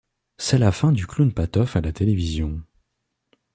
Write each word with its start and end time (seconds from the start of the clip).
C'est 0.39 0.57
la 0.57 0.71
fin 0.71 0.91
du 0.91 1.05
clown 1.05 1.31
Patof 1.31 1.75
à 1.75 1.81
la 1.81 1.91
télévision... 1.93 2.63